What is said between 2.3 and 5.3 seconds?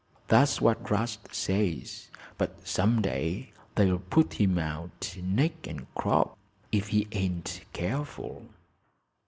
But some day they'll put him out,